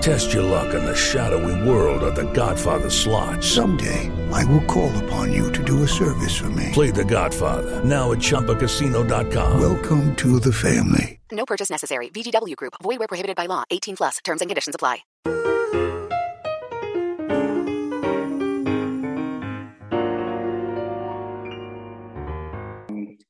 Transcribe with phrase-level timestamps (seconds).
[0.00, 3.42] Test your luck in the shadowy world of The Godfather slot.
[3.42, 6.70] Someday, I will call upon you to do a service for me.
[6.72, 9.60] Play The Godfather now at ChumbaCasino.com.
[9.60, 11.18] Welcome to the family.
[11.32, 12.08] No purchase necessary.
[12.10, 12.74] VGW Group.
[12.82, 13.64] Void where prohibited by law.
[13.70, 14.18] 18 plus.
[14.24, 14.98] Terms and conditions apply.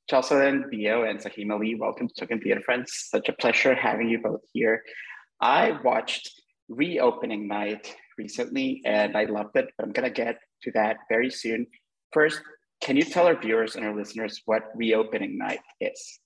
[0.08, 3.08] Jocelyn, Bioh, and Saheem Ali, welcome to Token Theater Friends.
[3.10, 4.82] Such a pleasure having you both here.
[5.40, 6.30] I watched
[6.68, 11.30] reopening night recently and I loved it, but I'm going to get to that very
[11.30, 11.66] soon.
[12.12, 12.40] First,
[12.80, 16.20] can you tell our viewers and our listeners what reopening night is?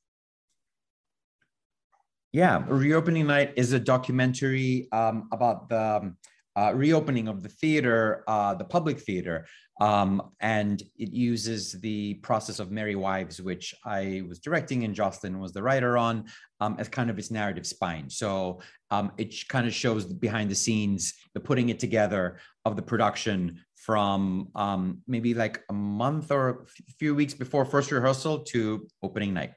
[2.33, 6.17] Yeah, reopening night is a documentary um, about the um,
[6.57, 9.47] uh, reopening of the theater, uh, the public theater,
[9.81, 15.39] um, and it uses the process of Merry Wives, which I was directing and Jocelyn
[15.39, 16.27] was the writer on,
[16.61, 18.09] um, as kind of its narrative spine.
[18.11, 22.83] So um, it kind of shows behind the scenes, the putting it together of the
[22.83, 28.87] production from um, maybe like a month or a few weeks before first rehearsal to
[29.03, 29.55] opening night.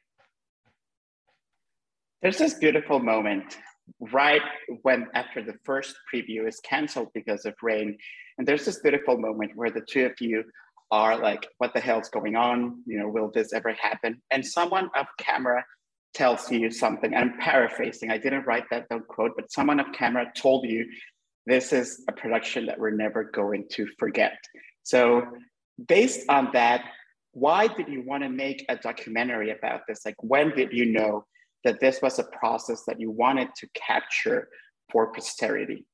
[2.21, 3.57] There's this beautiful moment
[3.99, 4.41] right
[4.81, 7.97] when after the first preview is canceled because of rain.
[8.37, 10.43] And there's this beautiful moment where the two of you
[10.91, 12.81] are like what the hell's going on?
[12.85, 14.21] You know will this ever happen?
[14.31, 15.65] And someone off camera
[16.13, 17.13] tells you something.
[17.13, 18.11] I'm paraphrasing.
[18.11, 20.85] I didn't write that down quote but someone off camera told you
[21.45, 24.37] this is a production that we're never going to forget.
[24.83, 25.23] So
[25.87, 26.85] based on that
[27.33, 30.05] why did you want to make a documentary about this?
[30.05, 31.25] Like when did you know
[31.65, 34.47] that this was a process that you wanted to capture
[34.91, 35.85] for posterity?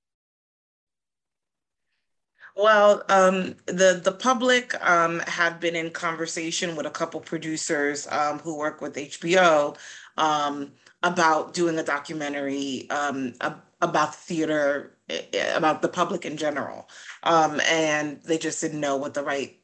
[2.56, 8.40] Well, um, the the public um, had been in conversation with a couple producers um,
[8.40, 9.78] who work with HBO
[10.18, 13.34] um, about doing a documentary um,
[13.82, 16.90] about theater, eh, eh, about the public in general,
[17.24, 19.61] um, and they just didn't know what the right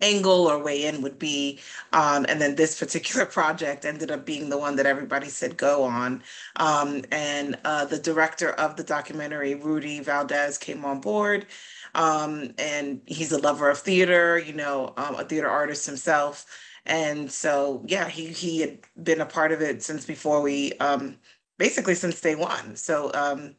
[0.00, 1.60] angle or way in would be.
[1.92, 5.84] Um, and then this particular project ended up being the one that everybody said go
[5.84, 6.22] on.
[6.56, 11.46] Um, and uh, the director of the documentary, Rudy Valdez, came on board.
[11.94, 16.46] Um, and he's a lover of theater, you know, um, a theater artist himself.
[16.86, 21.16] And so, yeah, he, he had been a part of it since before we, um,
[21.58, 22.76] basically since day one.
[22.76, 23.54] So um,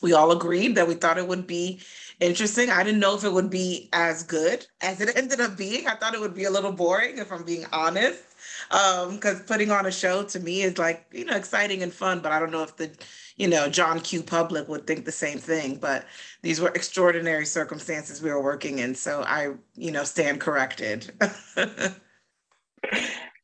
[0.00, 1.80] we all agreed that we thought it would be
[2.20, 2.70] interesting.
[2.70, 5.86] I didn't know if it would be as good as it ended up being.
[5.86, 8.22] I thought it would be a little boring, if I'm being honest.
[8.68, 12.20] Because um, putting on a show to me is like, you know, exciting and fun,
[12.20, 12.90] but I don't know if the,
[13.36, 15.76] you know, John Q public would think the same thing.
[15.76, 16.06] But
[16.42, 18.94] these were extraordinary circumstances we were working in.
[18.94, 21.10] So I, you know, stand corrected.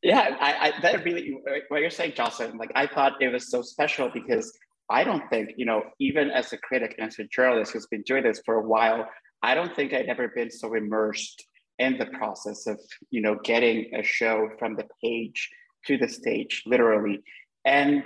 [0.03, 1.39] yeah, I, I that really
[1.69, 4.57] what you're saying, Jocelyn, like I thought it was so special because
[4.89, 8.03] I don't think, you know, even as a critic and as a journalist who's been
[8.03, 9.09] doing this for a while,
[9.43, 11.45] I don't think I'd ever been so immersed
[11.79, 12.81] in the process of,
[13.11, 15.51] you know, getting a show from the page
[15.87, 17.23] to the stage, literally.
[17.65, 18.05] And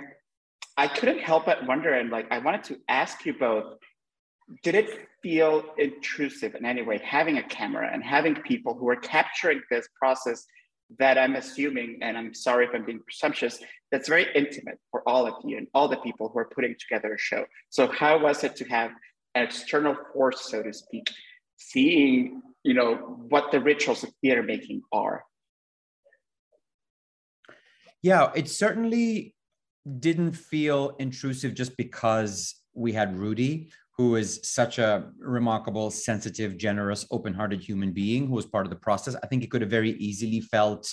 [0.77, 3.75] I couldn't help but wonder, and like I wanted to ask you both,
[4.63, 8.95] did it feel intrusive in any way having a camera and having people who are
[8.95, 10.45] capturing this process
[10.99, 13.59] that I'm assuming, and I'm sorry if I'm being presumptuous,
[13.91, 17.13] that's very intimate for all of you and all the people who are putting together
[17.13, 17.45] a show.
[17.69, 18.91] So how was it to have
[19.35, 21.09] an external force, so to speak,
[21.57, 22.95] seeing, you know,
[23.29, 25.23] what the rituals of theater making are?
[28.01, 29.35] Yeah, it certainly
[29.99, 33.71] didn't feel intrusive just because we had Rudy,
[34.01, 38.83] who is such a remarkable, sensitive, generous, open-hearted human being who was part of the
[38.87, 39.15] process.
[39.23, 40.83] I think it could have very easily felt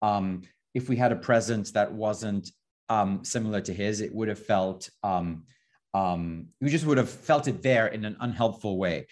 [0.00, 0.40] um,
[0.72, 2.50] if we had a presence that wasn't
[2.88, 5.44] um, similar to his, it would have felt um,
[5.92, 9.06] um, you just would have felt it there in an unhelpful way.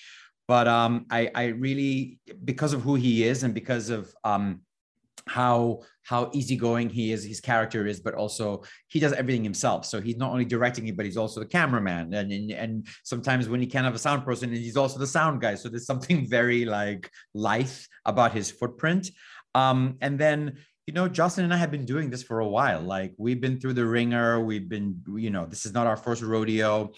[0.49, 4.63] But um, I, I really, because of who he is and because of um,
[5.27, 9.85] how how easygoing he is his character is but also he does everything himself.
[9.87, 12.13] So he's not only directing it but he's also the cameraman.
[12.15, 15.41] And and, and sometimes when he can't have a sound person he's also the sound
[15.41, 15.55] guy.
[15.55, 19.11] So there's something very like life about his footprint.
[19.55, 22.81] Um and then you know Justin and I have been doing this for a while.
[22.81, 24.41] Like we've been through the wringer.
[24.41, 26.93] We've been you know this is not our first rodeo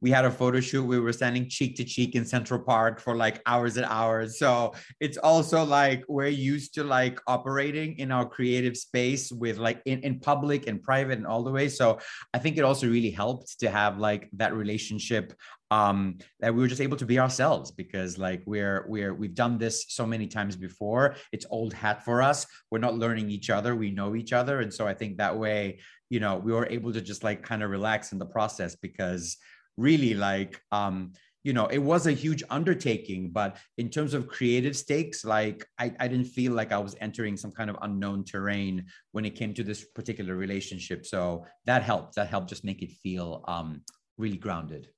[0.00, 0.84] we had a photo shoot.
[0.84, 4.38] We were standing cheek to cheek in central park for like hours and hours.
[4.38, 9.82] So it's also like we're used to like operating in our creative space with like
[9.84, 11.68] in, in public and private and all the way.
[11.68, 11.98] So
[12.34, 15.32] i think it also really helped to have like that relationship
[15.70, 19.56] um that we were just able to be ourselves because like we're we're we've done
[19.56, 21.14] this so many times before.
[21.32, 22.46] It's old hat for us.
[22.70, 23.76] We're not learning each other.
[23.76, 24.60] We know each other.
[24.60, 27.62] And so i think that way you know we were able to just like kind
[27.62, 29.36] of relax in the process because
[29.76, 31.12] really like um
[31.42, 35.92] you know it was a huge undertaking but in terms of creative stakes like I,
[35.98, 39.54] I didn't feel like i was entering some kind of unknown terrain when it came
[39.54, 41.06] to this particular relationship.
[41.06, 42.16] So that helped.
[42.16, 43.82] That helped just make it feel um
[44.18, 44.88] really grounded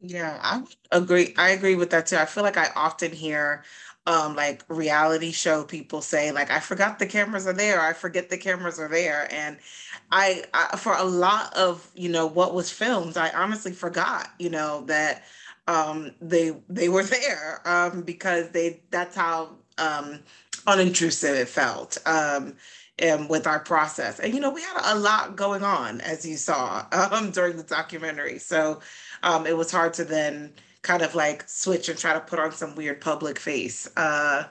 [0.00, 0.62] yeah i
[0.96, 3.64] agree i agree with that too i feel like i often hear
[4.06, 8.30] um like reality show people say like i forgot the cameras are there i forget
[8.30, 9.58] the cameras are there and
[10.12, 14.50] I, I for a lot of you know what was filmed, I honestly forgot you
[14.50, 15.24] know that
[15.68, 20.20] um, they they were there um, because they that's how um,
[20.66, 21.98] unintrusive it felt
[23.02, 24.20] um, with our process.
[24.20, 27.62] And you know we had a lot going on as you saw um, during the
[27.62, 28.80] documentary, so
[29.22, 30.52] um, it was hard to then
[30.82, 33.88] kind of like switch and try to put on some weird public face.
[33.96, 34.44] Uh,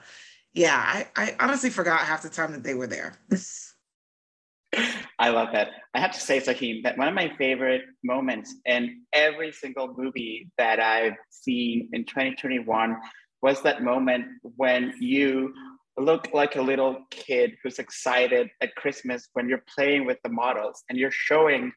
[0.52, 3.14] yeah, I, I honestly forgot half the time that they were there.
[5.18, 5.70] I love that.
[5.94, 10.50] I have to say, Saheem, that one of my favorite moments in every single movie
[10.58, 12.96] that I've seen in 2021
[13.42, 15.54] was that moment when you
[16.00, 20.84] look like a little kid who's excited at Christmas when you're playing with the models
[20.88, 21.72] and you're showing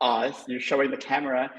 [0.00, 1.50] us, you're showing the camera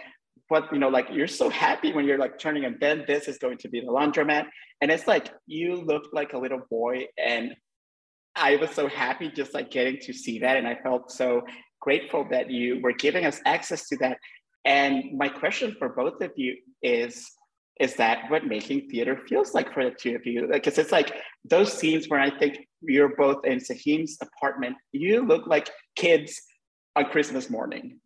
[0.48, 3.38] what you know like you're so happy when you're like turning and then this is
[3.38, 4.48] going to be the laundromat
[4.82, 7.54] and it's like you look like a little boy and
[8.36, 10.58] I was so happy just like getting to see that.
[10.58, 11.42] And I felt so
[11.82, 14.18] grateful that you were giving us access to that.
[14.66, 17.30] And my question for both of you is
[17.80, 20.48] is that what making theater feels like for the two of you?
[20.52, 21.14] Because it's like
[21.46, 26.42] those scenes where I think you're both in Saheem's apartment, you look like kids
[26.96, 28.00] on Christmas morning.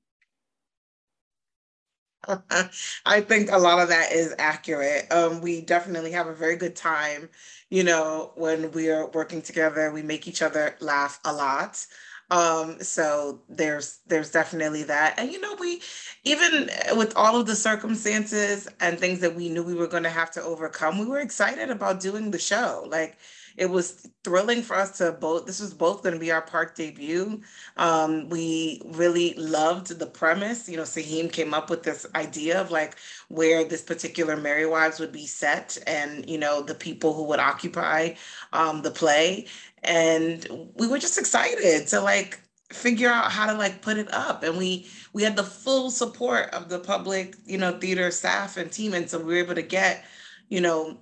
[3.06, 5.12] I think a lot of that is accurate.
[5.12, 7.30] Um, we definitely have a very good time,
[7.70, 9.92] you know, when we are working together.
[9.92, 11.86] We make each other laugh a lot.
[12.32, 15.16] Um, so there's there's definitely that.
[15.20, 15.82] And you know, we
[16.24, 20.10] even with all of the circumstances and things that we knew we were going to
[20.10, 22.86] have to overcome, we were excited about doing the show.
[22.90, 23.18] Like
[23.58, 26.76] it was thrilling for us to both this was both going to be our park
[26.76, 27.42] debut.
[27.78, 32.72] Um, we really loved the premise you know Saheem came up with this idea of
[32.72, 32.96] like
[33.30, 37.40] where this particular merry wives would be set and you know the people who would
[37.40, 38.14] occupy
[38.54, 39.48] um, the play.
[39.84, 42.40] And we were just excited to like
[42.72, 44.44] figure out how to like put it up.
[44.44, 48.72] And we we had the full support of the public you know theater staff and
[48.72, 48.94] team.
[48.94, 50.06] And so we were able to get
[50.50, 50.98] you know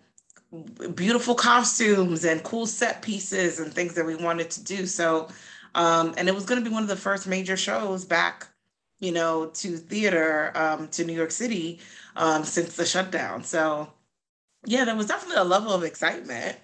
[0.95, 4.85] beautiful costumes and cool set pieces and things that we wanted to do.
[4.85, 5.29] So,
[5.75, 8.47] um, and it was going to be one of the first major shows back,
[8.99, 11.79] you know, to theater, um, to New York City
[12.15, 13.43] um, since the shutdown.
[13.43, 13.91] So,
[14.65, 16.57] yeah, there was definitely a level of excitement.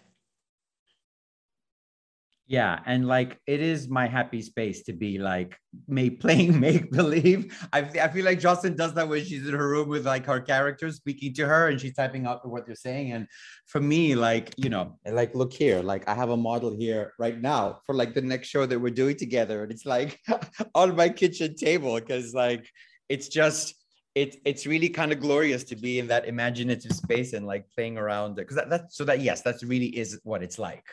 [2.49, 7.53] Yeah, and like it is my happy space to be like me playing make believe.
[7.73, 10.39] I, I feel like Jocelyn does that when she's in her room with like her
[10.39, 13.11] characters speaking to her and she's typing out what they're saying.
[13.11, 13.27] And
[13.65, 17.39] for me, like you know, like look here, like I have a model here right
[17.39, 20.17] now for like the next show that we're doing together, and it's like
[20.73, 22.65] on my kitchen table because like
[23.09, 23.75] it's just
[24.15, 27.97] it's it's really kind of glorious to be in that imaginative space and like playing
[27.97, 30.85] around because that, that so that yes, that's really is what it's like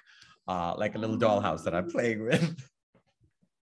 [0.49, 2.63] uh, like a little dollhouse that I'm playing with.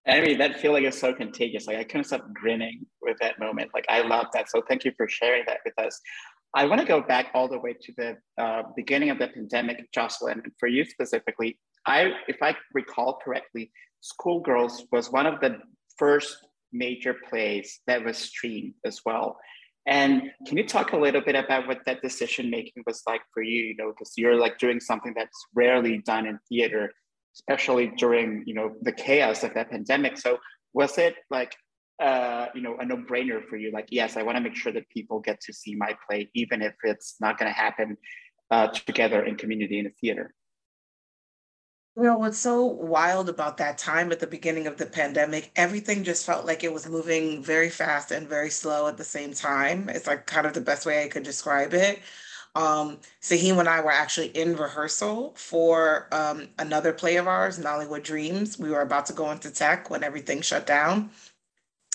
[0.07, 1.65] I mean, that feeling is so contagious.
[1.65, 3.71] Like I couldn't stop grinning with that moment.
[3.73, 4.49] Like I love that.
[4.49, 5.99] So thank you for sharing that with us.
[6.53, 9.91] I want to go back all the way to the uh, beginning of the pandemic,
[9.91, 11.57] Jocelyn, for you specifically.
[11.87, 13.71] I, if I recall correctly,
[14.01, 15.57] Schoolgirls was one of the
[15.97, 16.37] first
[16.71, 19.37] major plays that was streamed as well.
[19.85, 23.43] And can you talk a little bit about what that decision making was like for
[23.43, 23.63] you?
[23.63, 26.93] You know, because you're like doing something that's rarely done in theater,
[27.35, 30.17] especially during you know the chaos of that pandemic.
[30.17, 30.37] So
[30.73, 31.53] was it like
[32.01, 33.71] uh, you know a no brainer for you?
[33.71, 36.61] Like, yes, I want to make sure that people get to see my play, even
[36.61, 37.97] if it's not going to happen
[38.51, 40.33] uh, together in community in a theater.
[41.95, 46.03] You know, what's so wild about that time at the beginning of the pandemic, everything
[46.03, 49.89] just felt like it was moving very fast and very slow at the same time.
[49.89, 51.99] It's like kind of the best way I could describe it.
[52.55, 58.03] Um, Saheem and I were actually in rehearsal for um, another play of ours, Nollywood
[58.03, 58.57] Dreams.
[58.57, 61.11] We were about to go into tech when everything shut down.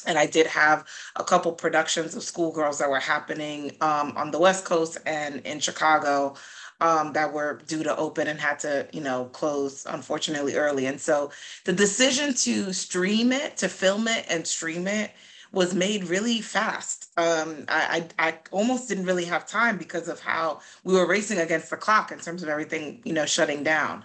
[0.07, 0.87] And I did have
[1.17, 5.61] a couple productions of schoolgirls that were happening um, on the West Coast and in
[5.61, 6.37] Chicago
[6.80, 10.87] um, that were due to open and had to, you know, close unfortunately early.
[10.87, 11.30] And so
[11.64, 15.12] the decision to stream it, to film it and stream it
[15.52, 17.11] was made really fast.
[17.16, 21.38] Um, I, I, I almost didn't really have time because of how we were racing
[21.38, 24.04] against the clock in terms of everything, you know, shutting down.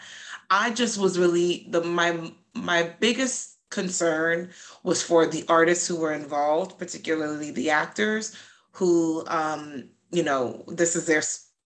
[0.50, 4.52] I just was really the my my biggest concern
[4.84, 8.38] was for the artists who were involved, particularly the actors
[8.72, 11.24] who, um, you know, this is their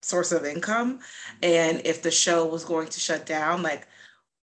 [0.08, 1.00] source of income.
[1.42, 3.88] And if the show was going to shut down, like,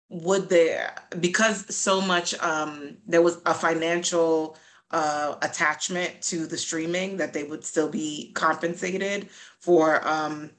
[0.09, 4.57] would there, because so much, um, there was a financial
[4.91, 10.49] uh, attachment to the streaming that they would still be compensated for, um,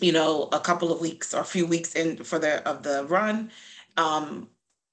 [0.00, 3.04] you know, a couple of weeks or a few weeks in for the of the
[3.06, 3.50] run,
[3.96, 4.48] um,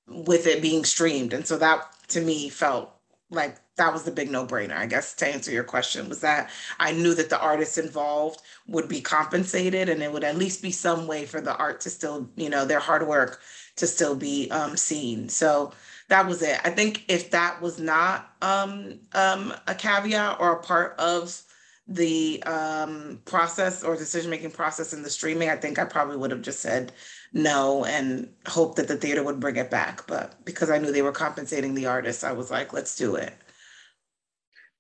[0.07, 1.33] with it being streamed.
[1.33, 2.89] And so that to me felt
[3.29, 6.91] like that was the big no-brainer i guess to answer your question was that i
[6.91, 11.07] knew that the artists involved would be compensated and it would at least be some
[11.07, 13.39] way for the art to still you know their hard work
[13.75, 15.71] to still be um, seen so
[16.09, 20.61] that was it i think if that was not um, um, a caveat or a
[20.61, 21.41] part of
[21.89, 26.31] the um, process or decision making process in the streaming i think i probably would
[26.31, 26.91] have just said
[27.33, 30.05] no and hope that the theater would bring it back.
[30.07, 33.33] But because I knew they were compensating the artists, I was like, let's do it.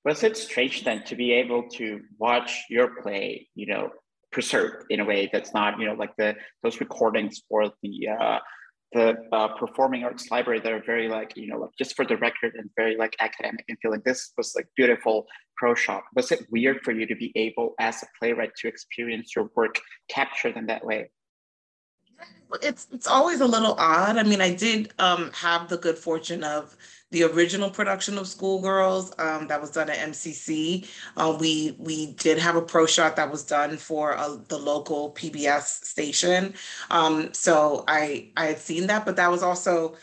[0.07, 3.89] Was it strange then to be able to watch your play, you know,
[4.31, 6.33] preserved in a way that's not, you know, like the
[6.63, 8.39] those recordings for the uh,
[8.93, 12.15] the uh, performing arts library that are very like, you know, like just for the
[12.15, 15.25] record and very like academic and feel like this was like beautiful
[15.57, 16.03] pro shot.
[16.15, 19.75] Was it weird for you to be able as a playwright to experience your work
[20.09, 21.11] captured in that way?
[22.61, 24.17] It's it's always a little odd.
[24.17, 26.75] I mean, I did um, have the good fortune of
[27.11, 30.87] the original production of Schoolgirls um, that was done at MCC.
[31.15, 35.11] Uh, we we did have a pro shot that was done for uh, the local
[35.13, 36.53] PBS station.
[36.89, 39.95] Um, so I I had seen that, but that was also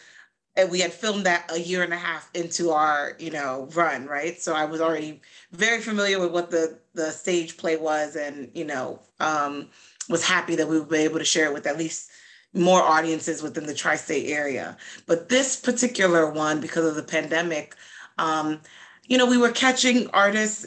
[0.57, 4.07] and we had filmed that a year and a half into our you know run
[4.07, 5.21] right so i was already
[5.53, 9.69] very familiar with what the the stage play was and you know um
[10.09, 12.11] was happy that we would be able to share it with at least
[12.53, 14.77] more audiences within the tri-state area.
[15.07, 17.75] But this particular one, because of the pandemic,
[18.19, 18.61] um,
[19.07, 20.67] you know, we were catching artists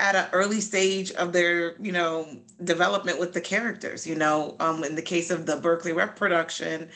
[0.00, 2.26] at an early stage of their, you know,
[2.62, 4.06] development with the characters.
[4.06, 6.88] You know, um, in the case of the Berkeley Rep production,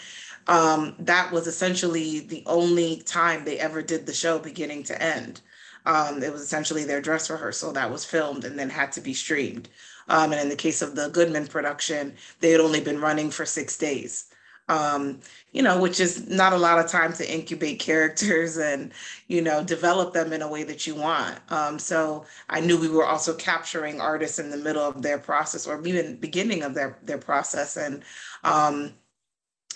[0.47, 5.43] um, that was essentially the only time they ever did the show beginning to end.
[5.85, 9.15] Um, it was essentially their dress rehearsal that was filmed and then had to be
[9.15, 9.69] streamed.
[10.09, 13.45] Um, and in the case of the Goodman production, they had only been running for
[13.45, 14.27] six days.
[14.71, 15.21] Um,
[15.53, 18.93] you know, which is not a lot of time to incubate characters and,
[19.27, 21.39] you know, develop them in a way that you want.
[21.51, 25.67] Um, so I knew we were also capturing artists in the middle of their process
[25.67, 27.77] or even beginning of their their process.
[27.79, 28.03] And
[28.45, 28.93] um,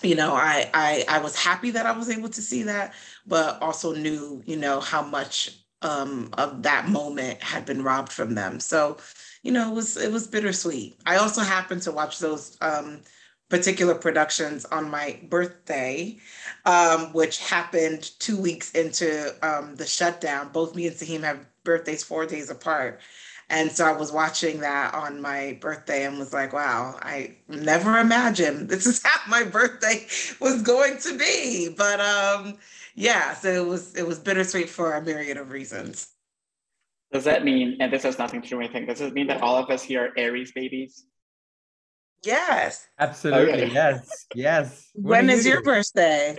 [0.02, 2.94] you know, I, I I was happy that I was able to see that,
[3.26, 8.34] but also knew, you know, how much um, of that moment had been robbed from
[8.34, 8.60] them.
[8.60, 8.98] So
[9.42, 10.98] you know, it was it was bittersweet.
[11.06, 13.00] I also happened to watch those um,
[13.48, 16.18] particular productions on my birthday,
[16.64, 20.50] um, which happened two weeks into um, the shutdown.
[20.52, 23.00] Both me and Saheem have birthdays four days apart.
[23.50, 27.98] And so I was watching that on my birthday and was like, wow, I never
[27.98, 30.06] imagined this is how my birthday
[30.40, 31.68] was going to be.
[31.76, 32.56] But um,
[32.94, 36.08] yeah, so it was it was bittersweet for a myriad of reasons.
[37.12, 39.42] Does that mean, and this has nothing to do with anything, does it mean that
[39.42, 41.04] all of us here are Aries babies?
[42.24, 42.86] Yes.
[42.98, 43.64] Absolutely.
[43.64, 43.72] Okay.
[43.72, 44.26] Yes.
[44.34, 44.90] Yes.
[44.94, 46.36] when is you your birthday?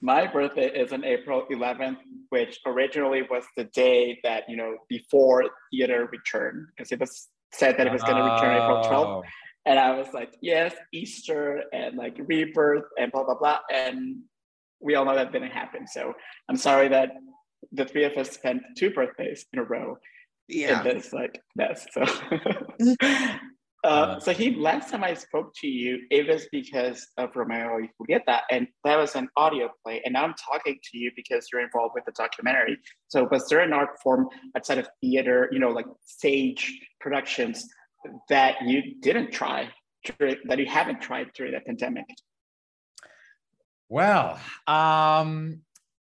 [0.00, 1.98] My birthday is on April 11th,
[2.30, 7.76] which originally was the day that, you know, before theater return, because it was said
[7.76, 9.22] that it was going to return April 12th.
[9.66, 13.58] And I was like, yes, Easter and like rebirth and blah, blah, blah.
[13.72, 14.22] And
[14.80, 15.86] we all know that didn't happen.
[15.86, 16.14] So
[16.48, 17.10] I'm sorry that
[17.72, 19.96] the three of us spent two birthdays in a row
[20.48, 20.78] yeah.
[20.78, 21.86] in this like mess.
[21.92, 22.04] So,
[23.84, 27.88] uh, so he last time I spoke to you, it was because of Romeo y
[28.00, 30.02] Julieta, and that was an audio play.
[30.04, 32.78] And now I'm talking to you because you're involved with the documentary.
[33.08, 37.66] So, was there an art form outside of theater, you know, like stage productions,
[38.28, 39.68] that you didn't try,
[40.18, 42.06] that you haven't tried during the pandemic?
[43.88, 44.38] Well,
[44.68, 45.62] um,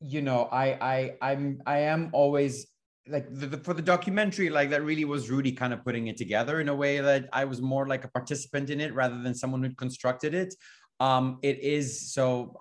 [0.01, 2.67] you know, I I I'm I am always
[3.09, 6.17] like the, the, for the documentary, like that really was Rudy kind of putting it
[6.17, 9.35] together in a way that I was more like a participant in it rather than
[9.35, 10.55] someone who constructed it.
[10.99, 12.59] Um, it is so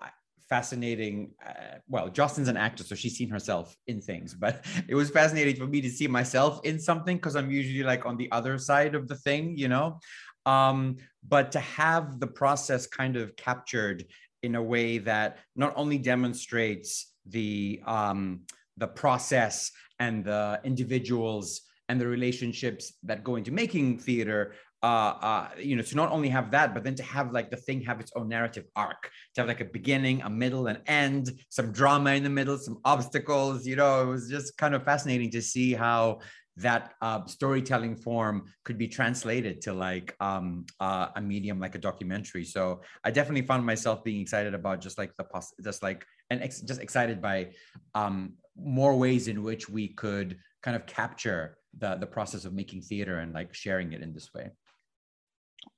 [0.48, 1.32] fascinating.
[1.44, 5.56] Uh, well, Jocelyn's an actor, so she's seen herself in things, but it was fascinating
[5.56, 8.94] for me to see myself in something because I'm usually like on the other side
[8.94, 9.98] of the thing, you know.
[10.44, 14.04] Um, but to have the process kind of captured
[14.44, 18.42] in a way that not only demonstrates the um,
[18.76, 25.48] the process and the individuals and the relationships that go into making theater uh, uh,
[25.58, 27.98] you know, to not only have that, but then to have like the thing have
[27.98, 32.12] its own narrative arc, to have like a beginning, a middle, an end, some drama
[32.12, 33.66] in the middle, some obstacles.
[33.66, 36.20] You know, it was just kind of fascinating to see how
[36.58, 41.78] that uh, storytelling form could be translated to like um, uh, a medium like a
[41.78, 42.44] documentary.
[42.44, 46.42] So I definitely found myself being excited about just like the poss- just like and
[46.42, 47.48] ex- just excited by
[47.94, 52.80] um, more ways in which we could kind of capture the the process of making
[52.82, 54.50] theater and like sharing it in this way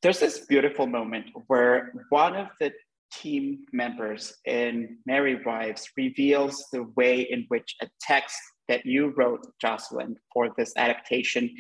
[0.03, 2.73] there's this beautiful moment where one of the
[3.13, 8.39] team members in Merry Wives reveals the way in which a text
[8.69, 11.55] that you wrote, Jocelyn, for this adaptation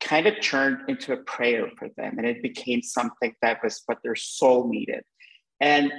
[0.00, 2.18] kind of turned into a prayer for them.
[2.18, 5.02] And it became something that was what their soul needed.
[5.60, 5.92] And,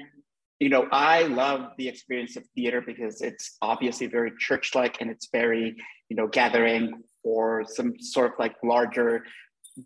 [0.62, 5.10] you know, I love the experience of theater because it's obviously very church like and
[5.10, 5.75] it's very,
[6.08, 9.25] you know, gathering for some sort of like larger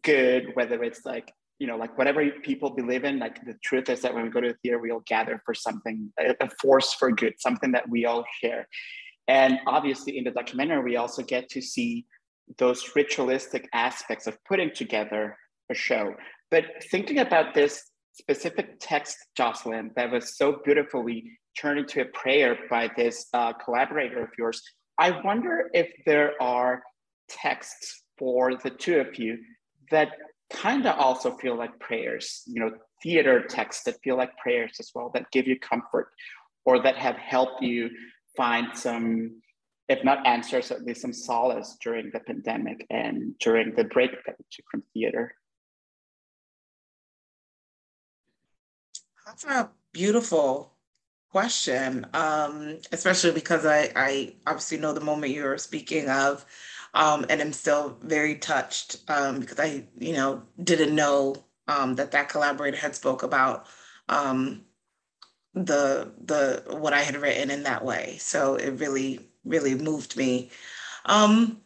[0.03, 4.01] good, whether it's like you know, like whatever people believe in, like the truth is
[4.01, 7.13] that when we go to the theater, we all gather for something, a force for
[7.13, 8.67] good, something that we all share.
[9.29, 12.05] And obviously, in the documentary, we also get to see
[12.58, 15.38] those ritualistic aspects of putting together
[15.72, 16.15] a show.
[16.51, 22.57] But thinking about this specific text, Jocelyn, that was so beautifully turned into a prayer
[22.69, 24.62] by this uh, collaborator of yours,
[24.98, 26.81] I wonder if there are
[27.27, 29.39] texts for the two of you
[29.92, 30.11] that
[30.50, 32.72] kind of also feel like prayers, you know,
[33.03, 36.09] theater texts that feel like prayers as well, that give you comfort
[36.66, 37.89] or that have helped you
[38.37, 39.42] find some,
[39.89, 44.35] if not answers, at least some solace during the pandemic and during the break that
[44.37, 45.35] we took from theater?
[49.25, 50.74] That's a beautiful
[51.31, 56.46] question, um, especially because I, I obviously know the moment you're speaking of
[56.94, 61.35] um, and I'm still very touched um, because I, you know, didn't know
[61.68, 63.68] um, that that collaborator had spoke about
[64.09, 64.64] um,
[65.53, 68.18] the the what I had written in that way.
[68.20, 70.51] So it really really moved me.
[71.05, 71.61] Um,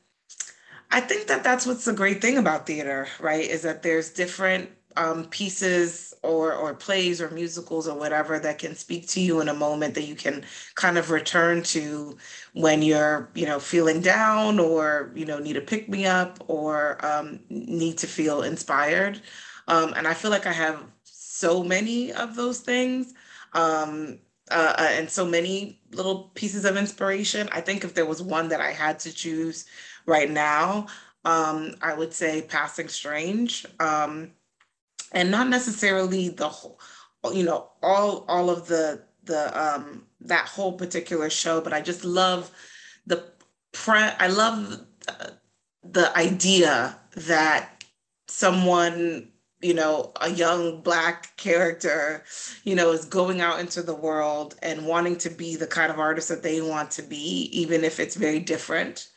[0.91, 3.45] I think that that's what's the great thing about theater, right?
[3.49, 8.75] Is that there's different um, pieces or or plays or musicals or whatever that can
[8.75, 10.43] speak to you in a moment that you can
[10.75, 12.17] kind of return to
[12.53, 17.03] when you're you know feeling down or you know need to pick me up or
[17.05, 19.21] um, need to feel inspired.
[19.67, 23.13] Um, and i feel like i have so many of those things
[23.53, 24.17] um,
[24.51, 27.47] uh, uh and so many little pieces of inspiration.
[27.51, 29.65] I think if there was one that i had to choose
[30.07, 30.87] right now
[31.23, 33.65] um, i would say passing strange.
[33.79, 34.31] Um,
[35.11, 36.79] and not necessarily the whole,
[37.33, 42.03] you know, all all of the the um that whole particular show, but I just
[42.03, 42.51] love
[43.05, 43.31] the
[43.71, 44.85] pre I love
[45.83, 47.83] the idea that
[48.27, 52.23] someone you know a young black character
[52.63, 55.99] you know is going out into the world and wanting to be the kind of
[55.99, 59.09] artist that they want to be even if it's very different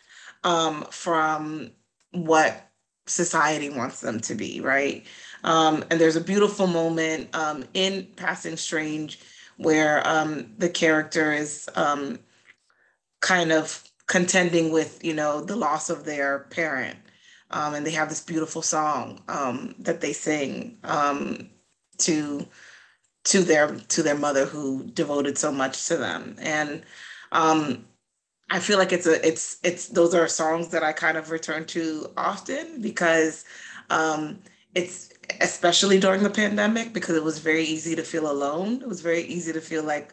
[0.44, 1.70] um, from
[2.12, 2.71] what
[3.06, 5.06] society wants them to be right
[5.44, 9.18] um, and there's a beautiful moment um, in Passing Strange
[9.56, 12.18] where um, the character is um,
[13.20, 16.96] kind of contending with, you know, the loss of their parent.
[17.50, 20.78] Um, and they have this beautiful song um, that they sing
[21.98, 22.46] to
[23.24, 26.34] to their to their mother who devoted so much to them.
[26.40, 26.82] And
[28.52, 31.64] I feel like it's a it's it's those are songs that I kind of return
[31.68, 33.46] to often because
[33.88, 34.40] um,
[34.74, 35.10] it's
[35.40, 38.82] especially during the pandemic because it was very easy to feel alone.
[38.82, 40.12] It was very easy to feel like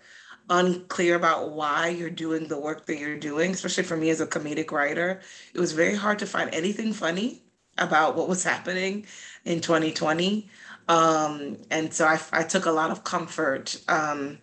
[0.50, 4.28] unclear about why you're doing the work that you're doing, especially for me as a
[4.28, 5.20] comedic writer.
[5.54, 7.44] It was very hard to find anything funny
[7.78, 9.06] about what was happening
[9.44, 10.50] in 2020.
[10.88, 14.40] Um, and so I, I, took a lot of comfort um,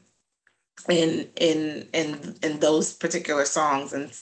[0.89, 4.13] in in in in those particular songs and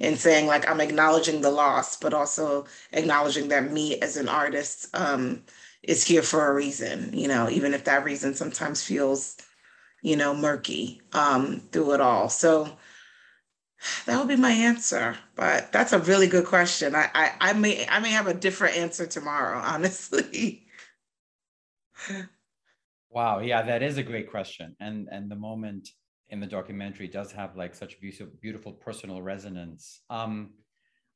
[0.00, 4.88] and saying like I'm acknowledging the loss, but also acknowledging that me as an artist
[4.94, 5.42] um,
[5.82, 9.36] is here for a reason, you know, even if that reason sometimes feels
[10.02, 12.28] you know, murky um, through it all.
[12.28, 12.76] So
[14.06, 15.16] that would be my answer.
[15.36, 16.94] But that's a really good question.
[16.94, 20.66] I, I, I may I may have a different answer tomorrow, honestly.
[23.10, 24.76] wow, yeah, that is a great question.
[24.80, 25.90] And and the moment
[26.30, 30.00] in the documentary does have like such beautiful, beautiful personal resonance.
[30.08, 30.54] Um,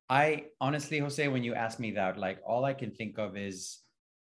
[0.09, 3.81] I honestly, Jose, when you ask me that, like all I can think of is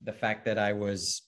[0.02, 1.22] the fact that I was,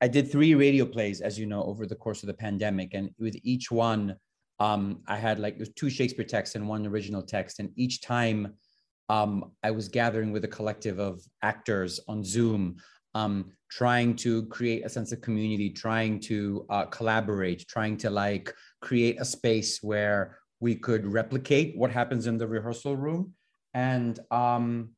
[0.00, 3.10] I did three radio plays, as you know, over the course of the pandemic, and
[3.18, 4.16] with each one,
[4.60, 8.54] um, I had like two Shakespeare texts and one original text, and each time,
[9.08, 12.76] um, I was gathering with a collective of actors on Zoom,
[13.16, 18.52] um, trying to create a sense of community, trying to uh, collaborate, trying to like
[18.80, 23.32] create a space where we could replicate what happens in the rehearsal room.
[23.74, 24.90] And um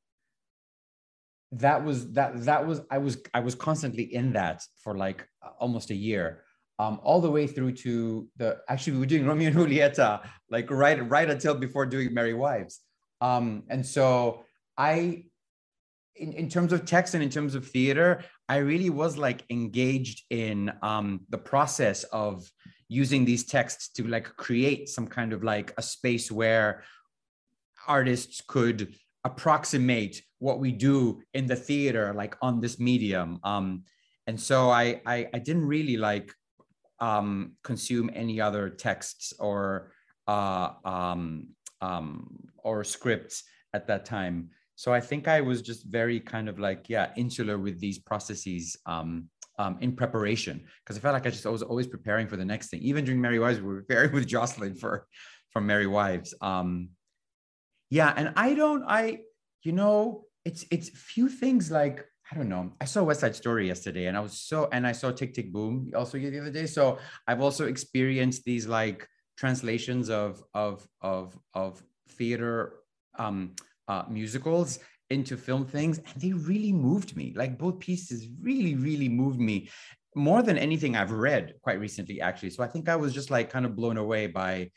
[1.53, 5.27] that was that that was i was i was constantly in that for like
[5.59, 6.27] almost a year
[6.79, 10.11] um all the way through to the actually we were doing romeo and julieta
[10.51, 12.75] like right right until before doing merry wives.
[13.23, 14.45] Um and so
[14.77, 15.25] i
[16.19, 20.25] in, in terms of text and in terms of theater i really was like engaged
[20.31, 22.51] in um the process of
[22.89, 26.83] using these texts to like create some kind of like a space where
[27.87, 33.39] artists could approximate what we do in the theater like on this medium.
[33.43, 33.85] Um
[34.27, 36.33] and so i i, I didn't really like
[37.01, 39.93] um consume any other texts or
[40.27, 41.49] uh um
[41.81, 46.57] um or scripts at that time so i think i was just very kind of
[46.59, 49.11] like yeah insular with these processes um
[49.61, 52.69] um, in preparation because I felt like I just was always preparing for the next
[52.71, 52.81] thing.
[52.81, 55.09] Even during Merry Wives, we were preparing with Jocelyn for
[55.51, 56.33] for Merry Wives.
[56.41, 56.91] Um,
[57.91, 59.21] yeah and i don't i
[59.63, 62.75] you know it's it's few things like I don't know.
[62.79, 65.51] I saw West Side Story yesterday, and I was so, and I saw Tick Tick
[65.51, 66.67] Boom also the other day.
[66.67, 72.75] So I've also experienced these like translations of of of of theater
[73.19, 73.55] um,
[73.89, 74.79] uh, musicals
[75.11, 77.33] into film things, and they really moved me.
[77.35, 79.69] Like both pieces really, really moved me
[80.15, 82.51] more than anything I've read quite recently, actually.
[82.51, 84.71] So I think I was just like kind of blown away by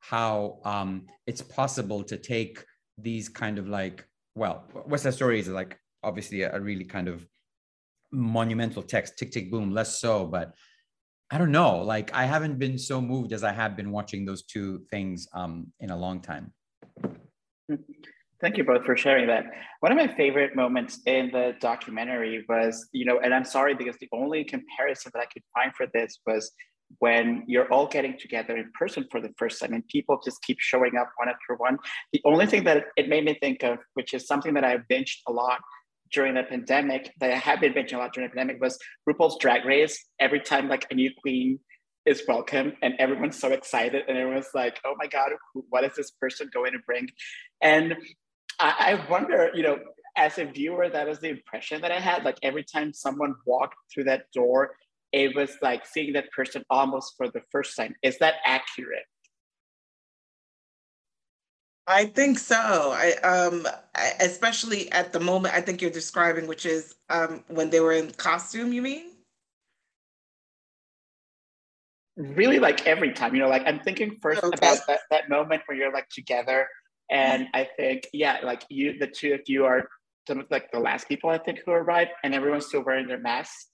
[0.00, 2.64] how um, it's possible to take
[2.98, 7.26] these kind of like well west side story is like obviously a, really kind of
[8.12, 10.54] monumental text tick tick boom less so but
[11.30, 14.44] i don't know like i haven't been so moved as i have been watching those
[14.44, 16.52] two things um, in a long time
[18.40, 19.46] Thank you both for sharing that.
[19.80, 23.96] One of my favorite moments in the documentary was, you know, and I'm sorry because
[23.98, 26.52] the only comparison that I could find for this was
[26.98, 30.60] when you're all getting together in person for the first time and people just keep
[30.60, 31.78] showing up one after one.
[32.12, 35.16] The only thing that it made me think of, which is something that I binged
[35.26, 35.60] a lot
[36.12, 39.38] during the pandemic, that I have been binging a lot during the pandemic, was RuPaul's
[39.40, 39.98] Drag Race.
[40.20, 41.58] Every time like a new queen
[42.04, 45.30] is welcome and everyone's so excited and everyone's like, oh my God,
[45.70, 47.08] what is this person going to bring?
[47.62, 47.96] And
[48.58, 49.78] I, I wonder, you know,
[50.16, 52.24] as a viewer, that was the impression that I had.
[52.24, 54.76] Like every time someone walked through that door,
[55.12, 57.94] it was like seeing that person almost for the first time.
[58.02, 59.04] Is that accurate?
[61.86, 62.56] I think so.
[62.56, 67.70] I um I, especially at the moment I think you're describing, which is um when
[67.70, 69.12] they were in costume, you mean?
[72.16, 74.56] Really like every time, you know, like I'm thinking first okay.
[74.56, 76.66] about that, that moment where you're like together.
[77.10, 79.88] And I think, yeah, like you the two of you are
[80.26, 83.20] some of like the last people I think who arrived and everyone's still wearing their
[83.20, 83.68] masks.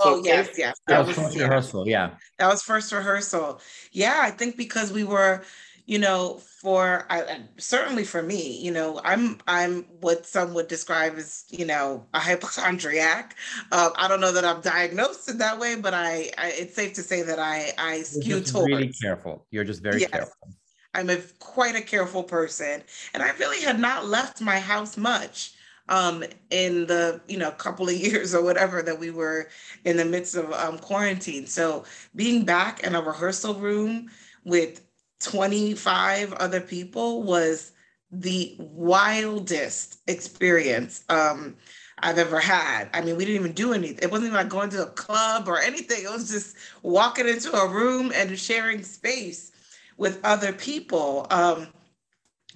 [0.00, 0.74] So oh yes, yes.
[0.86, 1.42] That, that was first yeah.
[1.44, 1.88] rehearsal.
[1.88, 2.10] Yeah.
[2.38, 3.60] That was first rehearsal.
[3.92, 5.44] Yeah, I think because we were,
[5.86, 11.14] you know, for I, certainly for me, you know, I'm I'm what some would describe
[11.14, 13.36] as, you know, a hypochondriac.
[13.70, 16.94] Um, I don't know that I'm diagnosed in that way, but I, I it's safe
[16.94, 18.66] to say that I I skew towards.
[18.66, 19.46] Really careful.
[19.50, 20.10] You're just very yes.
[20.10, 20.48] careful.
[20.94, 25.54] I'm a quite a careful person, and I really had not left my house much
[25.88, 29.48] um, in the you know couple of years or whatever that we were
[29.84, 31.46] in the midst of um, quarantine.
[31.46, 34.10] So being back in a rehearsal room
[34.44, 34.82] with
[35.20, 37.72] 25 other people was
[38.10, 41.56] the wildest experience um,
[41.98, 42.88] I've ever had.
[42.92, 43.98] I mean, we didn't even do anything.
[44.02, 46.04] It wasn't even like going to a club or anything.
[46.04, 49.52] It was just walking into a room and sharing space
[49.96, 51.68] with other people um,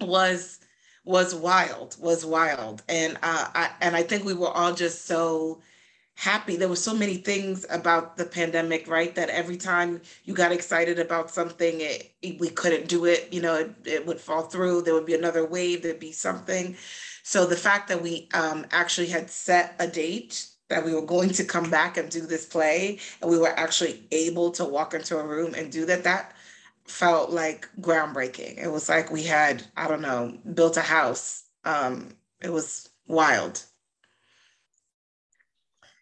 [0.01, 0.59] was
[1.05, 2.83] was wild, was wild.
[2.87, 5.61] And uh, I, and I think we were all just so
[6.15, 6.55] happy.
[6.55, 9.15] There were so many things about the pandemic, right?
[9.15, 13.29] That every time you got excited about something, it, it, we couldn't do it.
[13.31, 14.81] You know, it, it would fall through.
[14.81, 15.81] There would be another wave.
[15.81, 16.75] There'd be something.
[17.23, 21.29] So the fact that we um, actually had set a date that we were going
[21.29, 25.17] to come back and do this play and we were actually able to walk into
[25.17, 26.33] a room and do that that
[26.89, 28.57] felt like groundbreaking.
[28.57, 31.43] It was like we had i don't know built a house.
[31.63, 32.09] Um
[32.41, 33.63] it was wild.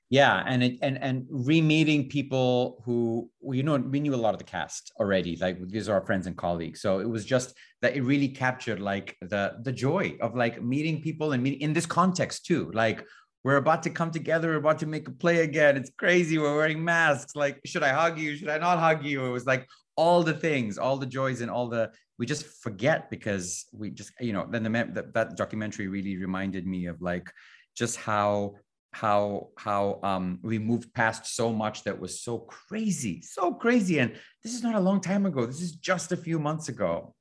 [0.10, 4.40] Yeah and it and and re-meeting people who you know we knew a lot of
[4.40, 5.36] the cast already.
[5.36, 6.82] Like these are our friends and colleagues.
[6.82, 11.02] So it was just that it really captured like the the joy of like meeting
[11.02, 12.72] people and meeting in this context too.
[12.74, 13.04] Like
[13.44, 15.76] we're about to come together we're about to make a play again.
[15.76, 17.36] It's crazy we're wearing masks.
[17.36, 18.38] Like should i hug you?
[18.38, 19.26] Should i not hug you?
[19.26, 23.10] It was like all the things all the joys and all the we just forget
[23.10, 27.30] because we just you know then the that, that documentary really reminded me of like
[27.76, 28.56] just how
[28.98, 34.00] how how um, we moved past so much that was so crazy, so crazy.
[34.00, 35.46] And this is not a long time ago.
[35.46, 37.14] This is just a few months ago.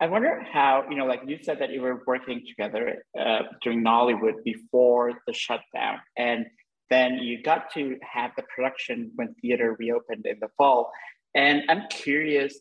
[0.00, 3.84] I wonder how you know, like you said that you were working together uh, during
[3.84, 6.46] Nollywood before the shutdown, and
[6.94, 10.90] then you got to have the production when theater reopened in the fall.
[11.34, 12.52] And I'm curious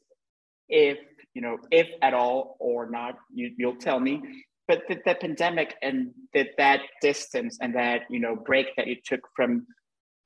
[0.69, 0.97] if
[1.33, 4.21] you know, if at all or not, you, you'll tell me
[4.67, 8.95] but the, the pandemic and the, that distance and that you know break that you
[9.03, 9.65] took from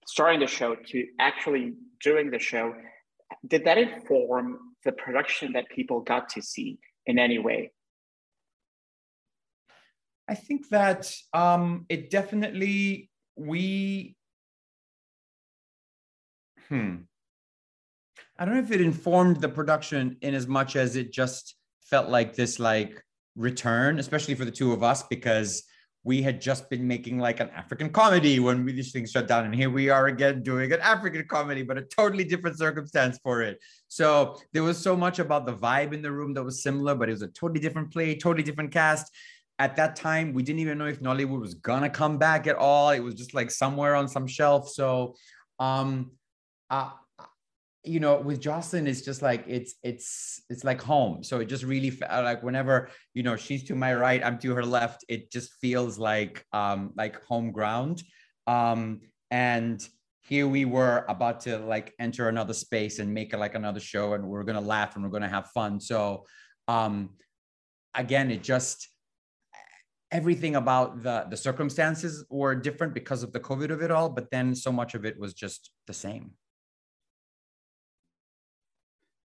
[0.06, 2.74] starting the show to actually doing the show
[3.48, 7.72] did that inform the production that people got to see in any way
[10.28, 14.16] i think that um, it definitely we
[16.68, 16.96] hmm
[18.38, 22.10] i don't know if it informed the production in as much as it just felt
[22.10, 23.02] like this like
[23.38, 25.64] return, especially for the two of us, because
[26.04, 29.46] we had just been making like an African comedy when we, these things shut down.
[29.46, 33.42] And here we are again doing an African comedy, but a totally different circumstance for
[33.42, 33.60] it.
[33.88, 37.10] So there was so much about the vibe in the room that was similar, but
[37.10, 39.12] it was a totally different play, totally different cast.
[39.60, 42.92] At that time, we didn't even know if Nollywood was gonna come back at all.
[42.92, 44.70] It was just like somewhere on some shelf.
[44.70, 45.16] So
[45.60, 46.12] um
[46.70, 46.92] uh,
[47.84, 51.64] you know with jocelyn it's just like it's it's it's like home so it just
[51.64, 55.54] really like whenever you know she's to my right i'm to her left it just
[55.62, 58.04] feels like um like home ground
[58.46, 59.00] um
[59.32, 59.88] and
[60.22, 64.28] here we were about to like enter another space and make like another show and
[64.28, 66.26] we're gonna laugh and we're gonna have fun so
[66.68, 67.12] um
[67.96, 68.90] again it just
[70.12, 74.30] everything about the the circumstances were different because of the covid of it all but
[74.32, 76.32] then so much of it was just the same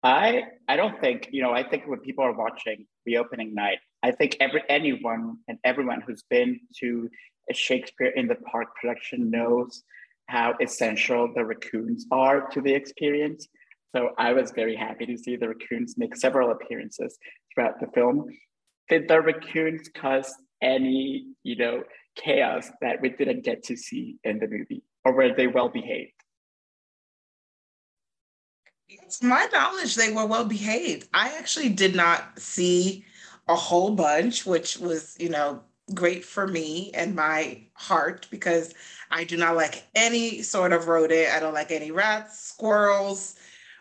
[0.02, 1.52] I I don't think you know.
[1.52, 6.22] I think when people are watching reopening night, I think every anyone and everyone who's
[6.30, 7.10] been to
[7.50, 9.82] a Shakespeare in the Park production knows
[10.26, 13.48] how essential the raccoons are to the experience.
[13.94, 17.18] So I was very happy to see the raccoons make several appearances
[17.52, 18.26] throughout the film.
[18.88, 21.84] Did the raccoons cause any you know
[22.16, 26.12] chaos that we didn't get to see in the movie, or were they well behaved?
[29.20, 31.08] To my knowledge, they were well behaved.
[31.14, 33.04] I actually did not see
[33.48, 35.62] a whole bunch, which was, you know,
[35.94, 38.74] great for me and my heart because
[39.10, 41.34] I do not like any sort of rodent.
[41.34, 43.36] I don't like any rats, squirrels,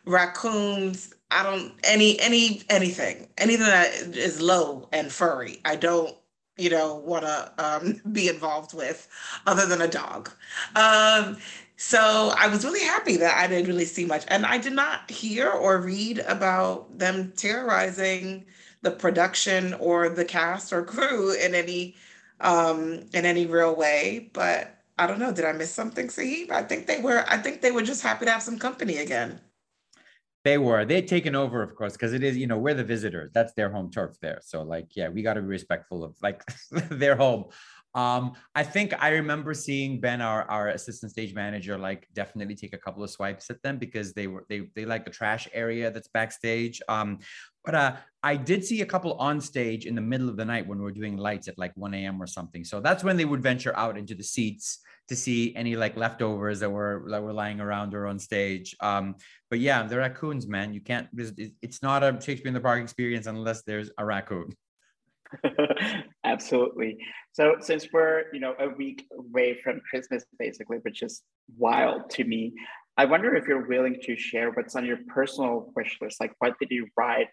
[0.06, 1.14] raccoons.
[1.32, 5.62] I don't any any anything anything that is low and furry.
[5.66, 6.16] I don't
[6.60, 9.08] you know want to um, be involved with
[9.48, 10.32] other than a dog.
[10.76, 11.38] Um,
[11.78, 14.26] so I was really happy that I didn't really see much.
[14.28, 18.46] And I did not hear or read about them terrorizing
[18.82, 21.96] the production or the cast or crew in any
[22.42, 24.30] um in any real way.
[24.34, 25.32] But I don't know.
[25.32, 26.52] Did I miss something, Saheem?
[26.52, 29.40] I think they were, I think they were just happy to have some company again.
[30.50, 30.84] They were.
[30.84, 33.30] They'd taken over, of course, because it is, you know, we're the visitors.
[33.36, 34.40] That's their home turf there.
[34.42, 36.42] So, like, yeah, we got to be respectful of like
[36.90, 37.44] their home.
[37.94, 42.74] Um, I think I remember seeing Ben, our, our assistant stage manager, like definitely take
[42.74, 45.92] a couple of swipes at them because they were they they like the trash area
[45.92, 46.82] that's backstage.
[46.90, 47.20] Um,
[47.66, 50.68] but uh, I did see a couple on stage in the middle of the night
[50.68, 52.22] when we were doing lights at like 1 a.m.
[52.22, 52.64] or something.
[52.64, 56.60] So that's when they would venture out into the seats to see any like leftovers
[56.60, 58.76] that were that were lying around or on stage.
[58.80, 59.16] Um,
[59.50, 61.08] but yeah, the raccoons, man, you can't.
[61.62, 64.56] It's not a Shakespeare in the Park experience unless there's a raccoon.
[66.24, 66.98] Absolutely.
[67.32, 71.22] So since we're, you know, a week away from Christmas basically, which is
[71.58, 72.54] wild to me,
[72.98, 76.20] I wonder if you're willing to share what's on your personal wish list.
[76.20, 77.28] Like what did you write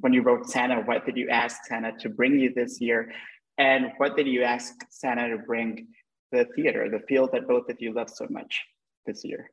[0.00, 0.80] when you wrote Santa?
[0.82, 3.12] What did you ask Santa to bring you this year?
[3.56, 5.88] And what did you ask Santa to bring
[6.30, 8.62] the theater, the field that both of you love so much
[9.06, 9.50] this year?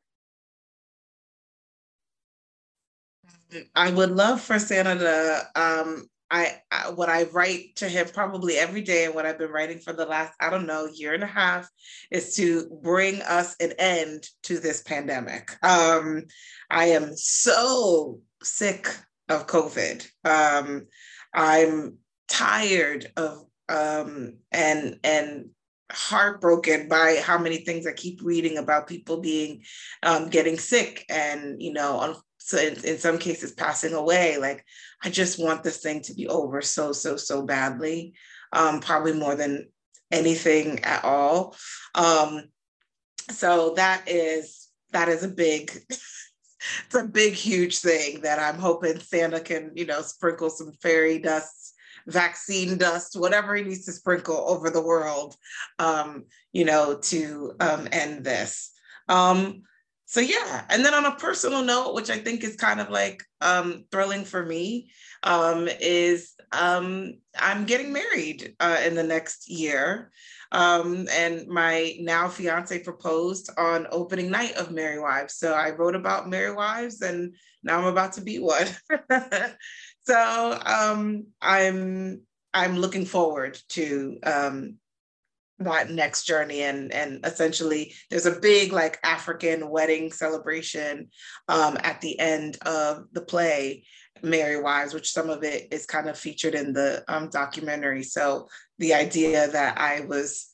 [3.74, 8.56] I would love for Santa to um, I, I what I write to him probably
[8.56, 11.22] every day, and what I've been writing for the last I don't know year and
[11.22, 11.68] a half
[12.10, 15.52] is to bring us an end to this pandemic.
[15.62, 16.24] Um,
[16.68, 18.88] I am so sick
[19.28, 20.06] of COVID.
[20.24, 20.86] Um,
[21.34, 25.50] I'm tired of um, and and
[25.90, 29.62] heartbroken by how many things I keep reading about people being
[30.02, 34.38] um, getting sick and you know on, so in, in some cases passing away.
[34.38, 34.64] Like
[35.02, 38.14] I just want this thing to be over so so so badly,
[38.52, 39.68] um, probably more than
[40.10, 41.56] anything at all.
[41.94, 42.44] Um,
[43.30, 45.72] so that is that is a big
[46.86, 51.18] it's a big huge thing that i'm hoping santa can you know sprinkle some fairy
[51.18, 51.74] dust
[52.06, 55.36] vaccine dust whatever he needs to sprinkle over the world
[55.78, 58.72] um, you know to um, end this.
[59.08, 59.62] Um,
[60.06, 60.64] so yeah.
[60.70, 64.24] And then on a personal note which i think is kind of like um, thrilling
[64.24, 64.90] for me
[65.22, 70.10] um, is um, i'm getting married uh, in the next year
[70.52, 75.34] um, and my now fiance proposed on opening night of Merry Wives.
[75.34, 78.66] So I wrote about Merry Wives, and now I'm about to be one.
[80.06, 82.22] so um, I'm
[82.54, 84.76] I'm looking forward to um,
[85.58, 91.08] that next journey and and essentially there's a big like african wedding celebration
[91.48, 93.82] um, at the end of the play
[94.22, 98.02] merry Wives, which some of it is kind of featured in the um, documentary.
[98.02, 98.48] So
[98.78, 100.48] the idea that i was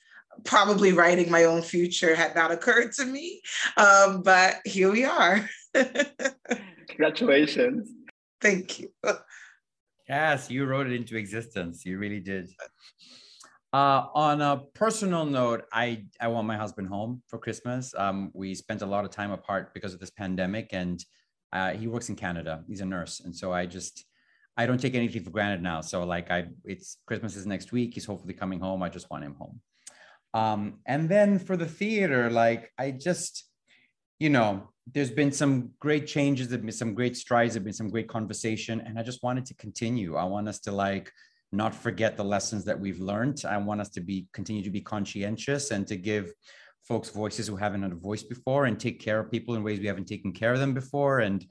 [0.45, 3.43] probably writing my own future had not occurred to me.
[3.77, 5.49] Um, but here we are.
[6.89, 7.91] Congratulations.
[8.41, 8.89] Thank you.
[10.09, 11.85] Yes you wrote it into existence.
[11.85, 12.49] You really did.
[13.73, 17.95] Uh, on a personal note, I, I want my husband home for Christmas.
[17.97, 21.03] Um, we spent a lot of time apart because of this pandemic, and
[21.53, 22.65] uh, he works in Canada.
[22.67, 24.05] He's a nurse, and so I just
[24.57, 25.81] I don't take anything for granted now.
[25.81, 27.95] So like I, it's Christmas is next week.
[27.95, 28.83] He's hopefully coming home.
[28.83, 29.61] I just want him home.
[30.35, 33.45] Um, and then for the theater, like I just,
[34.19, 36.49] you know, there's been some great changes.
[36.49, 37.55] There've been some great strides.
[37.55, 40.17] There've been some great conversation, and I just wanted to continue.
[40.17, 41.11] I want us to like
[41.53, 43.43] not forget the lessons that we've learned.
[43.49, 46.33] I want us to be continue to be conscientious and to give
[46.87, 49.81] folks voices who haven't had a voice before and take care of people in ways
[49.81, 51.21] we haven't taken care of them before.
[51.21, 51.45] And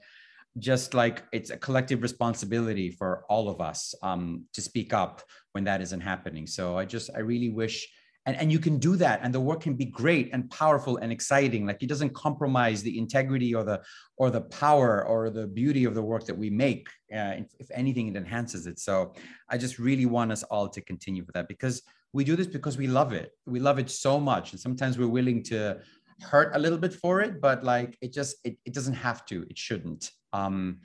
[0.58, 5.64] just like it's a collective responsibility for all of us um, to speak up when
[5.64, 6.46] that isn't happening.
[6.46, 7.88] So I just, I really wish
[8.26, 11.10] and, and you can do that and the work can be great and powerful and
[11.10, 13.80] exciting like it doesn't compromise the integrity or the
[14.16, 18.08] or the power or the beauty of the work that we make uh, if, anything
[18.08, 19.12] it enhances it so
[19.48, 21.82] i just really want us all to continue with that because
[22.12, 25.08] we do this because we love it we love it so much and sometimes we're
[25.08, 25.78] willing to
[26.20, 29.44] hurt a little bit for it but like it just it, it doesn't have to
[29.50, 30.78] it shouldn't um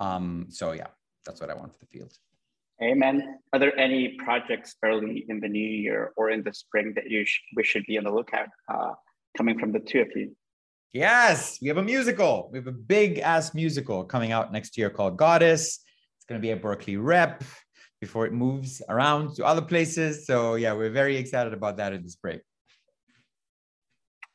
[0.00, 0.88] um so yeah
[1.24, 2.12] that's what i want for the field
[2.82, 3.38] Amen.
[3.52, 7.26] Are there any projects early in the new year or in the spring that you
[7.26, 8.92] sh- we should be on the lookout uh,
[9.36, 10.34] coming from the two of you?
[10.94, 12.48] Yes, we have a musical.
[12.50, 15.80] We have a big ass musical coming out next year called Goddess.
[16.16, 17.44] It's going to be a Berkeley rep
[18.00, 20.26] before it moves around to other places.
[20.26, 22.40] So yeah, we're very excited about that in this break.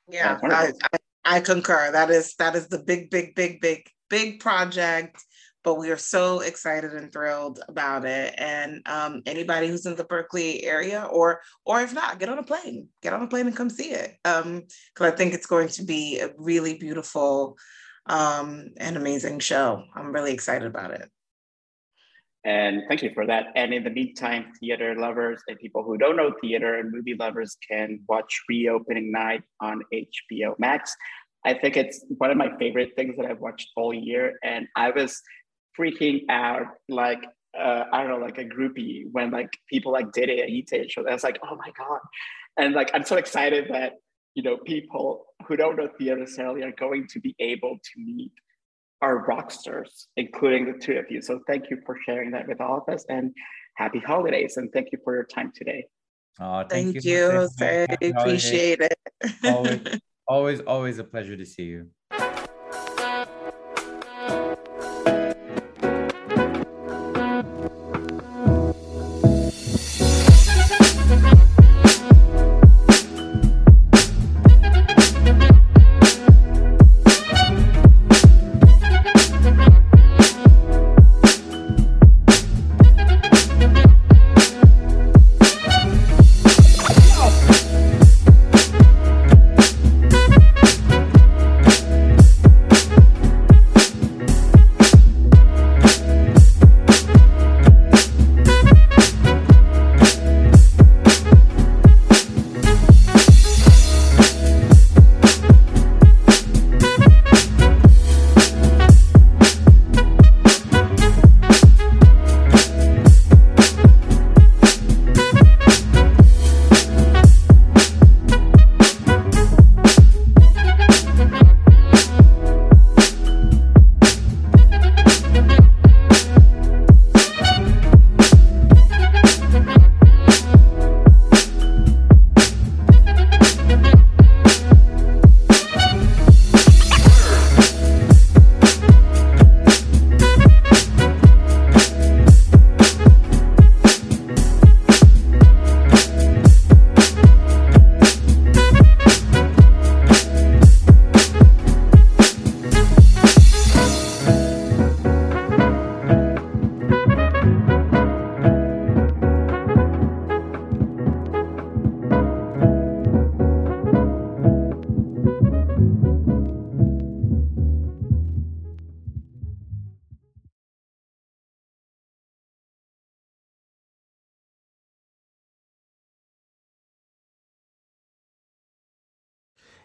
[0.08, 1.92] Yeah, I, I, I concur.
[1.92, 5.24] That is that is the big, big, big, big, big project
[5.66, 8.36] but we are so excited and thrilled about it.
[8.38, 12.44] And um, anybody who's in the Berkeley area, or or if not, get on a
[12.44, 14.16] plane, get on a plane and come see it.
[14.24, 14.64] Because um,
[15.02, 17.58] I think it's going to be a really beautiful
[18.06, 19.84] um, and amazing show.
[19.96, 21.10] I'm really excited about it.
[22.46, 23.48] And thank you for that.
[23.56, 27.58] And in the meantime, theater lovers and people who don't know theater and movie lovers
[27.68, 30.96] can watch Reopening Night on HBO Max.
[31.44, 34.38] I think it's one of my favorite things that I've watched all year.
[34.44, 35.22] And I was
[35.78, 37.24] freaking out like
[37.58, 40.92] uh, I don't know, like a groupie when like people like did it at Ite
[40.92, 41.08] show.
[41.08, 42.00] I was like, oh my god,
[42.58, 43.94] and like I'm so excited that
[44.34, 48.34] you know people who don't know theater necessarily are going to be able to meet
[49.06, 51.22] our rock stars, including the two of you.
[51.22, 53.32] So thank you for sharing that with all of us, and
[53.76, 55.86] happy holidays, and thank you for your time today.
[56.40, 57.48] Oh, thank, thank you, you.
[57.60, 58.98] I appreciate it.
[59.46, 59.82] always,
[60.28, 61.88] always, always a pleasure to see you.